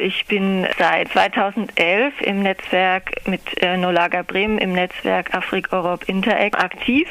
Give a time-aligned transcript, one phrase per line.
[0.00, 6.58] Ich bin seit 2011 im Netzwerk mit äh, Nolaga Bremen im Netzwerk Afrik Europe Interact
[6.58, 7.06] aktiv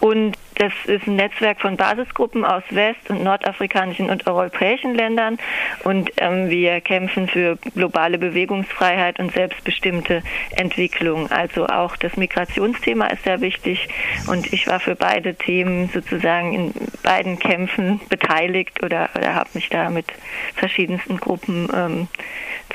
[0.00, 5.38] und das ist ein Netzwerk von Basisgruppen aus west- und nordafrikanischen und europäischen Ländern
[5.84, 10.22] und ähm, wir kämpfen für globale Bewegungsfreiheit und selbstbestimmte
[10.56, 11.30] Entwicklung.
[11.30, 13.88] Also auch das Migrationsthema ist sehr wichtig
[14.28, 19.68] und ich war für beide Themen sozusagen in beiden Kämpfen beteiligt oder, oder habe mich
[19.68, 20.06] da mit
[20.54, 22.08] verschiedensten Gruppen ähm,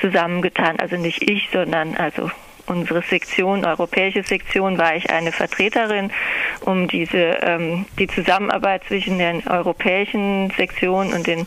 [0.00, 0.78] zusammengetan.
[0.78, 2.30] Also nicht ich, sondern also
[2.70, 6.10] unsere Sektion, europäische Sektion, war ich eine Vertreterin,
[6.60, 11.46] um diese ähm, die Zusammenarbeit zwischen den europäischen Sektionen und den,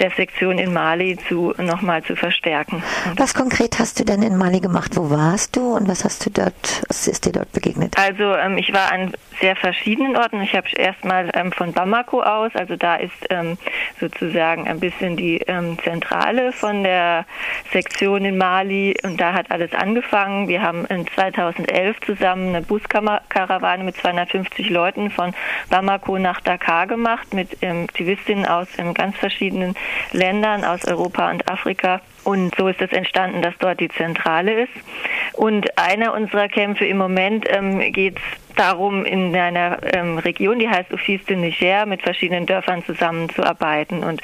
[0.00, 2.82] der Sektion in Mali zu nochmal zu verstärken.
[3.16, 4.96] Was konkret hast du denn in Mali gemacht?
[4.96, 7.96] Wo warst du und was hast du dort, was ist dir dort begegnet?
[7.96, 10.40] Also ähm, ich war an sehr verschiedenen Orten.
[10.42, 13.56] Ich habe erstmal ähm, von Bamako aus, also da ist ähm,
[14.00, 17.24] sozusagen ein bisschen die ähm, Zentrale von der
[17.72, 20.47] Sektion in Mali und da hat alles angefangen.
[20.48, 25.34] Wir haben in 2011 zusammen eine Buskarawane mit 250 Leuten von
[25.68, 29.74] Bamako nach Dakar gemacht mit ähm, Aktivistinnen aus ähm, ganz verschiedenen
[30.12, 32.00] Ländern aus Europa und Afrika.
[32.24, 34.72] Und so ist es entstanden, dass dort die Zentrale ist.
[35.34, 38.16] Und einer unserer Kämpfe im Moment ähm, geht
[38.56, 44.02] darum, in einer ähm, Region, die heißt Office de Niger, mit verschiedenen Dörfern zusammenzuarbeiten.
[44.02, 44.20] Und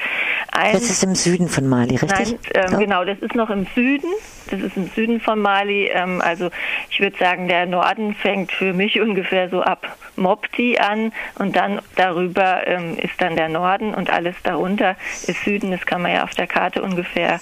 [0.55, 2.31] ein, das ist im Süden von Mali, richtig?
[2.31, 2.77] Nein, ähm, ja.
[2.77, 4.09] genau, das ist noch im Süden.
[4.49, 5.89] Das ist im Süden von Mali.
[5.93, 6.49] Ähm, also
[6.89, 11.81] ich würde sagen, der Norden fängt für mich ungefähr so ab Mopti an und dann
[11.95, 14.95] darüber ähm, ist dann der Norden und alles darunter
[15.27, 15.71] ist Süden.
[15.71, 17.39] Das kann man ja auf der Karte ungefähr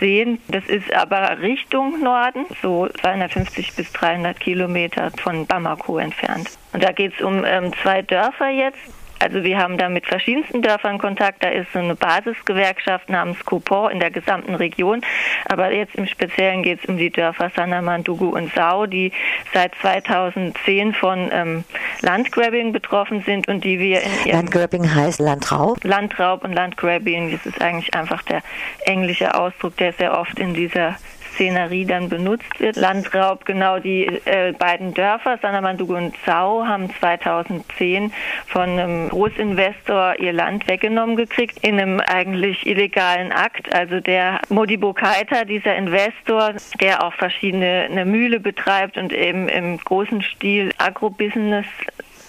[0.00, 0.40] sehen.
[0.48, 6.50] Das ist aber Richtung Norden, so 250 bis 300 Kilometer von Bamako entfernt.
[6.72, 8.78] Und da geht es um ähm, zwei Dörfer jetzt.
[9.18, 11.42] Also wir haben da mit verschiedensten Dörfern Kontakt.
[11.42, 15.02] Da ist so eine Basisgewerkschaft namens Coupon in der gesamten Region.
[15.46, 19.12] Aber jetzt im Speziellen geht es um die Dörfer Sanamandugu und Sau, die
[19.52, 21.64] seit 2010 von ähm,
[22.00, 25.82] Landgrabbing betroffen sind und die wir in Landgrabbing heißt Landraub?
[25.84, 28.42] Landraub und Landgrabbing, das ist eigentlich einfach der
[28.84, 30.96] englische Ausdruck, der sehr oft in dieser
[31.38, 32.74] Szenerie dann benutzt wird.
[32.74, 38.12] Landraub, genau die äh, beiden Dörfer, Sanamandugu und Zau, haben 2010
[38.46, 43.72] von einem Großinvestor ihr Land weggenommen gekriegt, in einem eigentlich illegalen Akt.
[43.72, 49.78] Also der Modibo Keita, dieser Investor, der auch verschiedene eine Mühle betreibt und eben im
[49.78, 51.66] großen Stil Agrobusiness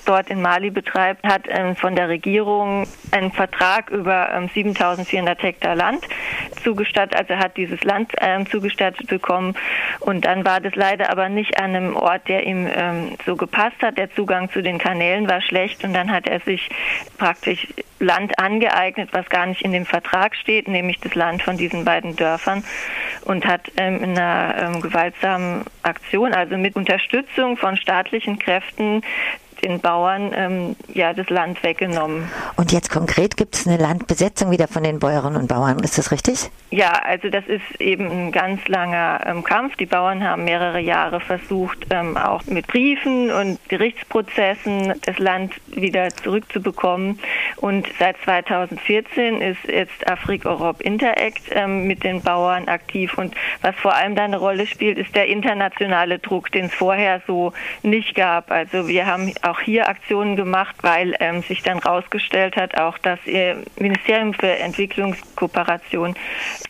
[0.09, 5.75] dort in Mali betreibt, hat ähm, von der Regierung einen Vertrag über ähm, 7400 Hektar
[5.75, 6.03] Land
[6.63, 9.55] zugestattet, also hat dieses Land ähm, zugestattet bekommen.
[9.99, 13.81] Und dann war das leider aber nicht an einem Ort, der ihm ähm, so gepasst
[13.83, 13.99] hat.
[13.99, 16.69] Der Zugang zu den Kanälen war schlecht und dann hat er sich
[17.19, 17.67] praktisch
[17.99, 22.15] Land angeeignet, was gar nicht in dem Vertrag steht, nämlich das Land von diesen beiden
[22.15, 22.63] Dörfern
[23.25, 29.03] und hat ähm, in einer ähm, gewaltsamen Aktion, also mit Unterstützung von staatlichen Kräften,
[29.61, 32.29] den Bauern ähm, ja das Land weggenommen.
[32.55, 36.11] Und jetzt konkret gibt es eine Landbesetzung wieder von den Bäuerinnen und Bauern, ist das
[36.11, 36.49] richtig?
[36.71, 39.75] Ja, also das ist eben ein ganz langer ähm, Kampf.
[39.77, 46.09] Die Bauern haben mehrere Jahre versucht, ähm, auch mit Briefen und Gerichtsprozessen das Land wieder
[46.09, 47.19] zurückzubekommen.
[47.55, 53.17] Und seit 2014 ist jetzt Afrik Europe Interact ähm, mit den Bauern aktiv.
[53.17, 57.21] Und was vor allem da eine Rolle spielt, ist der internationale Druck, den es vorher
[57.25, 58.51] so nicht gab.
[58.51, 63.19] Also wir haben auch hier Aktionen gemacht, weil ähm, sich dann herausgestellt hat, auch das
[63.77, 66.15] Ministerium für Entwicklungskooperation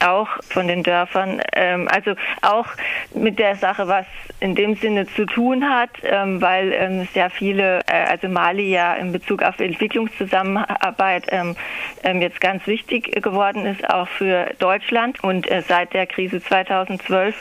[0.04, 2.68] auch von den Dörfern, ähm, also auch
[3.14, 4.06] mit der Sache, was
[4.40, 8.94] in dem Sinne zu tun hat, ähm, weil ähm, sehr viele, äh, also Mali ja
[8.94, 11.56] in Bezug auf Entwicklungszusammenarbeit ähm,
[12.04, 17.36] ähm, jetzt ganz wichtig geworden ist, auch für Deutschland und äh, seit der Krise 2012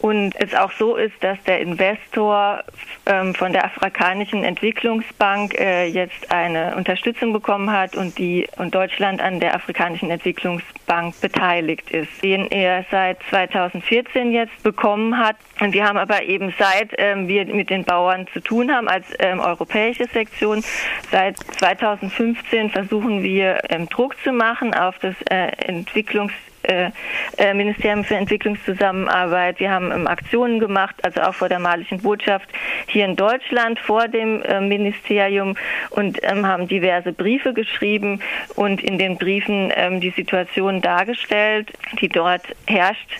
[0.00, 2.62] und es auch so ist, dass der Investor
[3.06, 8.74] ähm, von der afrikanischen Entwicklung Entwicklungsbank äh, jetzt eine Unterstützung bekommen hat und die und
[8.74, 15.36] Deutschland an der Afrikanischen Entwicklungsbank beteiligt ist, den er seit 2014 jetzt bekommen hat.
[15.60, 19.06] Und wir haben aber eben seit ähm, wir mit den Bauern zu tun haben als
[19.18, 20.62] ähm, europäische Sektion,
[21.10, 26.34] seit 2015 versuchen wir ähm, Druck zu machen auf das äh, Entwicklungs
[26.66, 26.90] äh,
[27.38, 29.60] äh, Ministerium für Entwicklungszusammenarbeit.
[29.60, 32.48] Wir haben ähm, Aktionen gemacht, also auch vor der malischen Botschaft
[32.86, 35.56] hier in Deutschland vor dem äh, Ministerium
[35.90, 38.20] und ähm, haben diverse Briefe geschrieben
[38.54, 43.10] und in den Briefen ähm, die Situation dargestellt, die dort herrscht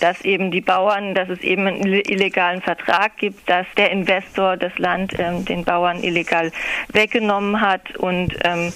[0.00, 4.76] dass eben die Bauern, dass es eben einen illegalen Vertrag gibt, dass der Investor das
[4.78, 6.52] Land ähm, den Bauern illegal
[6.92, 8.72] weggenommen hat und ähm,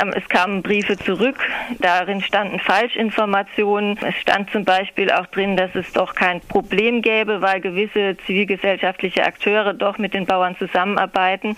[0.00, 1.38] Ähm, es kamen Briefe zurück,
[1.78, 3.27] darin standen Falschinformationen.
[4.02, 9.24] Es stand zum Beispiel auch drin, dass es doch kein Problem gäbe, weil gewisse zivilgesellschaftliche
[9.24, 11.56] Akteure doch mit den Bauern zusammenarbeiten.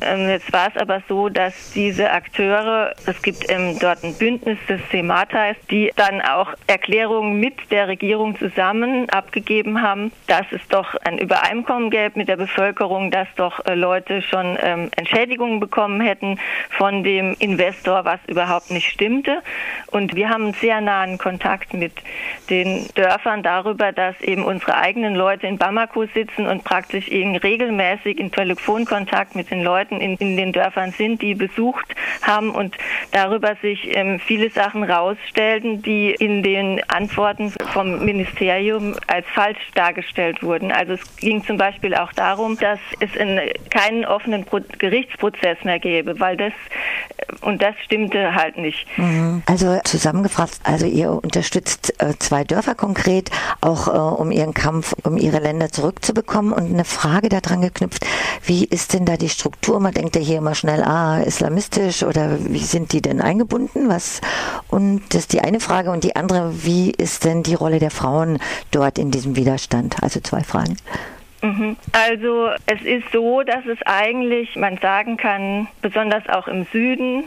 [0.00, 3.46] Ähm, jetzt war es aber so, dass diese Akteure, es gibt
[3.80, 4.58] dort ein Bündnis,
[4.90, 10.94] CEMAT heißt, die dann auch Erklärungen mit der Regierung zusammen abgegeben haben, dass es doch
[11.04, 16.38] ein Übereinkommen gäbe mit der Bevölkerung, dass doch äh, Leute schon ähm, Entschädigungen bekommen hätten
[16.70, 19.42] von dem Investor, was überhaupt nicht stimmte.
[19.88, 21.92] Und wir haben einen sehr nahen Kontakt mit
[22.50, 28.18] den Dörfern darüber, dass eben unsere eigenen Leute in Bamako sitzen und praktisch eben regelmäßig
[28.18, 32.76] in Telefonkontakt mit den Leuten in, in den Dörfern sind, die besucht haben und
[33.12, 40.42] darüber sich ähm, viele Sachen rausstellten, die in den Antworten vom Ministerium als falsch dargestellt
[40.42, 40.72] wurden.
[40.72, 45.78] Also es ging zum Beispiel auch darum, dass es in keinen offenen Pro Gerichtsprozess mehr
[45.78, 46.52] gäbe, weil das
[47.40, 48.86] und das stimmte halt nicht.
[48.96, 49.42] Mhm.
[49.46, 53.30] Also zusammengefasst, also ihr unterstützt äh, zwei Dörfer konkret,
[53.60, 56.52] auch äh, um ihren Kampf, um ihre Länder zurückzubekommen.
[56.52, 58.06] Und eine Frage daran geknüpft,
[58.44, 59.80] wie ist denn da die Struktur?
[59.80, 63.88] Man denkt ja hier immer schnell, ah, islamistisch oder wie sind die denn eingebunden?
[63.88, 64.20] Was?
[64.68, 65.90] Und das ist die eine Frage.
[65.90, 68.38] Und die andere, wie ist denn die Rolle der Frauen
[68.70, 70.02] dort in diesem Widerstand?
[70.02, 70.76] Also zwei Fragen.
[71.42, 71.76] Mhm.
[71.92, 77.24] Also es ist so, dass es eigentlich, man sagen kann, besonders auch im Süden,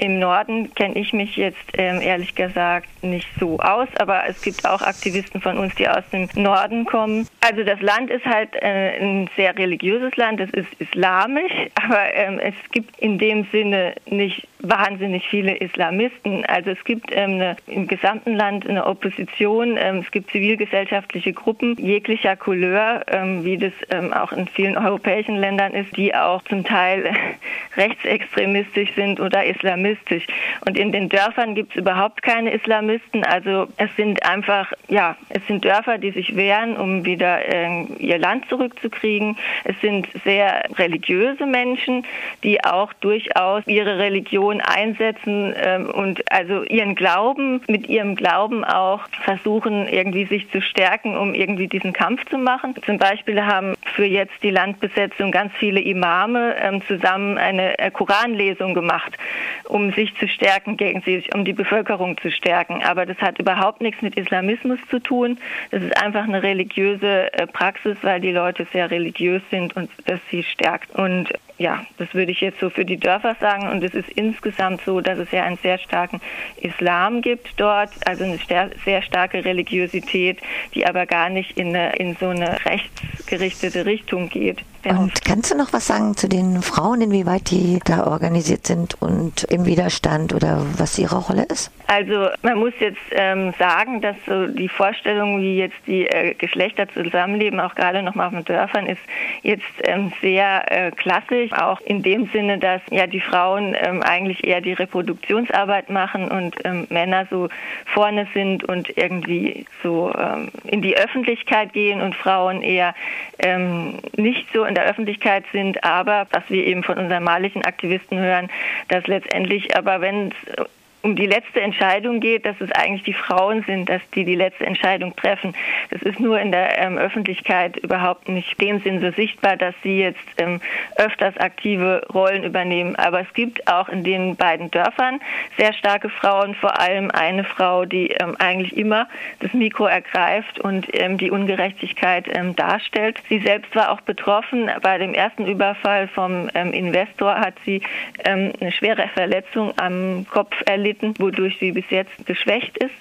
[0.00, 4.66] im Norden kenne ich mich jetzt ähm, ehrlich gesagt nicht so aus, aber es gibt
[4.66, 7.28] auch Aktivisten von uns, die aus dem Norden kommen.
[7.40, 12.38] Also das Land ist halt äh, ein sehr religiöses Land, es ist islamisch, aber ähm,
[12.38, 16.44] es gibt in dem Sinne nicht wahnsinnig viele Islamisten.
[16.46, 21.76] Also es gibt ähm, eine, im gesamten Land eine Opposition, ähm, es gibt zivilgesellschaftliche Gruppen
[21.76, 26.64] jeglicher Couleur, ähm, wie das ähm, auch in vielen europäischen Ländern ist, die auch zum
[26.64, 27.12] Teil
[27.76, 30.26] rechtsextremistisch sind oder islamistisch.
[30.66, 33.24] Und in den Dörfern gibt es überhaupt keine Islamisten.
[33.24, 38.18] Also es sind einfach, ja, es sind Dörfer, die sich wehren, um wieder äh, ihr
[38.18, 39.36] Land zurückzukriegen.
[39.64, 42.04] Es sind sehr religiöse Menschen,
[42.44, 49.00] die auch durchaus ihre Religion einsetzen ähm, und also ihren Glauben, mit ihrem Glauben auch
[49.22, 52.74] versuchen, irgendwie sich zu stärken, um irgendwie diesen Kampf zu machen.
[52.84, 58.74] Zum Beispiel haben für jetzt die Landbesetzung ganz viele Imame ähm, zusammen eine äh, Koranlesung
[58.74, 59.16] gemacht,
[59.64, 62.82] um sich zu stärken gegen sie, um die Bevölkerung zu stärken.
[62.82, 65.38] Aber das hat überhaupt nichts mit Islamismus zu tun.
[65.70, 70.20] Das ist einfach eine religiöse äh, Praxis, weil die Leute sehr religiös sind und das
[70.30, 70.90] sie stärkt.
[70.94, 73.68] Und ja, das würde ich jetzt so für die Dörfer sagen.
[73.68, 76.20] Und es ist insgesamt so, dass es ja einen sehr starken
[76.56, 78.38] Islam gibt dort, also eine
[78.84, 80.38] sehr starke Religiosität,
[80.74, 84.64] die aber gar nicht in, eine, in so eine rechtsgerichtete Richtung geht.
[84.84, 89.44] Und kannst du noch was sagen zu den Frauen, inwieweit die da organisiert sind und
[89.44, 91.70] im Widerstand oder was ihre Rolle ist?
[91.86, 96.88] Also man muss jetzt ähm, sagen, dass so die Vorstellung, wie jetzt die äh, Geschlechter
[96.88, 99.00] zusammenleben, auch gerade noch mal auf den Dörfern, ist
[99.42, 104.44] jetzt ähm, sehr äh, klassisch, auch in dem Sinne, dass ja die Frauen ähm, eigentlich
[104.44, 107.48] eher die Reproduktionsarbeit machen und ähm, Männer so
[107.86, 112.94] vorne sind und irgendwie so ähm, in die Öffentlichkeit gehen und Frauen eher
[113.40, 118.18] ähm, nicht so in der Öffentlichkeit sind, aber was wir eben von unseren malischen Aktivisten
[118.18, 118.48] hören,
[118.88, 120.66] dass letztendlich aber wenn es
[121.02, 124.66] um die letzte Entscheidung geht, dass es eigentlich die Frauen sind, dass die die letzte
[124.66, 125.54] Entscheidung treffen.
[125.90, 129.98] Das ist nur in der ähm, Öffentlichkeit überhaupt nicht dem Sinn so sichtbar, dass sie
[129.98, 130.60] jetzt ähm,
[130.96, 132.96] öfters aktive Rollen übernehmen.
[132.96, 135.20] Aber es gibt auch in den beiden Dörfern
[135.56, 139.08] sehr starke Frauen, vor allem eine Frau, die ähm, eigentlich immer
[139.40, 143.22] das Mikro ergreift und ähm, die Ungerechtigkeit ähm, darstellt.
[143.28, 144.70] Sie selbst war auch betroffen.
[144.82, 147.82] Bei dem ersten Überfall vom ähm, Investor hat sie
[148.22, 152.94] eine schwere Verletzung am Kopf erlebt erlitten, wodurch sie bis jetzt geschwächt ist.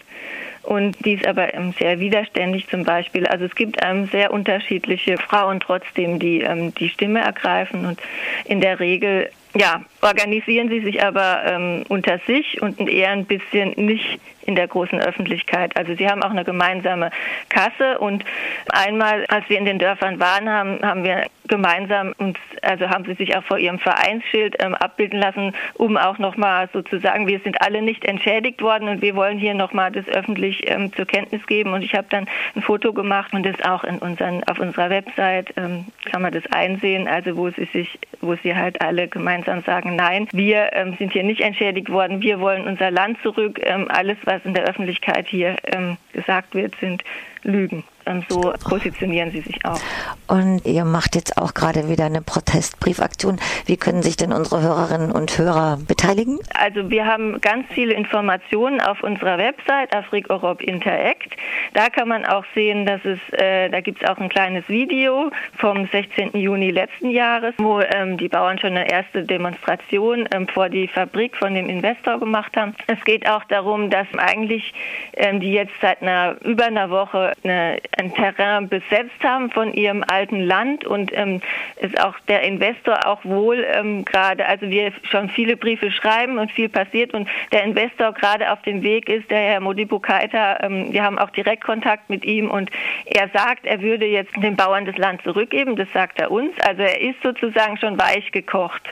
[0.70, 3.26] Und die ist aber ähm, sehr widerständig zum Beispiel.
[3.26, 8.00] Also es gibt ähm, sehr unterschiedliche Frauen trotzdem, die ähm, die Stimme ergreifen und
[8.46, 13.72] in der Regel ja, organisieren sie sich aber ähm, unter sich und eher ein bisschen
[13.78, 15.76] nicht in der großen Öffentlichkeit.
[15.76, 17.12] Also sie haben auch eine gemeinsame
[17.50, 18.24] Kasse und
[18.70, 23.16] einmal, als wir in den Dörfern waren, haben, haben wir gemeinsam uns, also haben sie
[23.16, 27.82] sich auch vor ihrem Vereinsschild ähm, abbilden lassen, um auch nochmal sozusagen, wir sind alle
[27.82, 31.74] nicht entschädigt worden und wir wollen hier nochmal das öffentlich ähm, zur Kenntnis geben.
[31.74, 35.54] Und ich habe dann ein Foto gemacht und das auch in unseren, auf unserer Website
[35.58, 39.96] ähm, kann man das einsehen, also wo sie sich, wo sie halt alle gemeinsam sagen,
[39.96, 44.18] nein, wir ähm, sind hier nicht entschädigt worden, wir wollen unser Land zurück, ähm, alles,
[44.25, 47.04] was in der Öffentlichkeit hier ähm, gesagt wird, sind
[47.44, 47.84] Lügen.
[48.06, 49.79] Und so positionieren sie sich auch.
[50.27, 53.39] Und ihr macht jetzt auch gerade wieder eine Protestbriefaktion.
[53.65, 56.39] Wie können sich denn unsere Hörerinnen und Hörer beteiligen?
[56.53, 61.36] Also wir haben ganz viele Informationen auf unserer Website Afrik Europe Interact.
[61.74, 65.32] Da kann man auch sehen, dass es, äh, da gibt es auch ein kleines Video
[65.58, 66.32] vom 16.
[66.34, 71.36] Juni letzten Jahres, wo ähm, die Bauern schon eine erste Demonstration ähm, vor die Fabrik
[71.36, 72.75] von dem Investor gemacht haben.
[72.88, 74.74] Es geht auch darum, dass eigentlich
[75.13, 80.03] ähm, die jetzt seit einer über einer Woche eine ein Terrain besetzt haben von ihrem
[80.08, 80.86] alten Land.
[80.86, 81.41] Und ähm,
[81.77, 86.51] ist auch der Investor auch wohl ähm, gerade, also wir schon viele Briefe schreiben und
[86.51, 87.13] viel passiert.
[87.13, 91.20] Und der Investor gerade auf dem Weg ist, der Herr Modibo Keita, ähm, wir haben
[91.20, 92.50] auch direkt Kontakt mit ihm.
[92.50, 92.72] Und
[93.06, 96.82] er sagt, er würde jetzt den Bauern das Land zurückgeben, das sagt er uns, also
[96.82, 98.84] er ist sozusagen schon weich gekocht,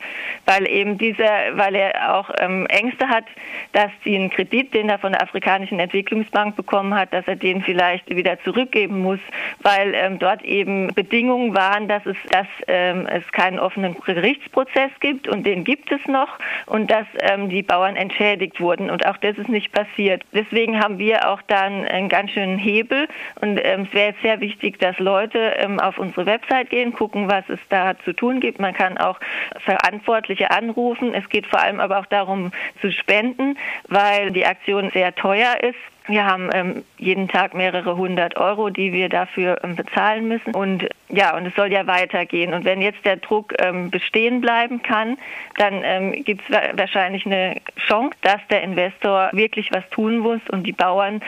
[0.45, 3.25] weil eben dieser, weil er auch ähm, Ängste hat,
[3.71, 8.09] dass den Kredit, den er von der Afrikanischen Entwicklungsbank bekommen hat, dass er den vielleicht
[8.09, 9.19] wieder zurückgeben geben muss,
[9.61, 15.27] weil ähm, dort eben Bedingungen waren, dass es, dass ähm, es keinen offenen Gerichtsprozess gibt
[15.27, 16.29] und den gibt es noch
[16.65, 20.23] und dass ähm, die Bauern entschädigt wurden und auch das ist nicht passiert.
[20.33, 23.07] Deswegen haben wir auch dann einen ganz schönen Hebel
[23.41, 27.43] und ähm, es wäre sehr wichtig, dass Leute ähm, auf unsere Website gehen, gucken, was
[27.49, 28.59] es da zu tun gibt.
[28.59, 29.19] Man kann auch
[29.59, 31.13] Verantwortliche anrufen.
[31.13, 33.57] Es geht vor allem aber auch darum zu spenden,
[33.89, 35.96] weil die Aktion sehr teuer ist.
[36.07, 40.55] Wir haben ähm, jeden Tag mehrere hundert Euro, die wir dafür ähm, bezahlen müssen.
[40.55, 42.53] Und ja, und es soll ja weitergehen.
[42.53, 45.17] Und wenn jetzt der Druck ähm, bestehen bleiben kann,
[45.57, 50.63] dann ähm, gibt es wahrscheinlich eine Chance, dass der Investor wirklich was tun muss und
[50.63, 51.21] die Bauern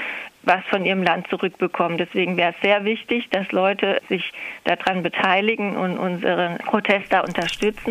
[0.44, 1.98] was von ihrem Land zurückbekommen.
[1.98, 4.32] Deswegen wäre es sehr wichtig, dass Leute sich
[4.64, 7.82] daran beteiligen und unseren Protest da unterstützen.